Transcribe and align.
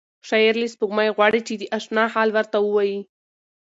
شاعر 0.27 0.55
له 0.61 0.67
سپوږمۍ 0.73 1.09
غواړي 1.15 1.41
چې 1.47 1.53
د 1.57 1.63
اشنا 1.77 2.03
حال 2.13 2.29
ورته 2.33 2.57
ووایي. 2.61 2.99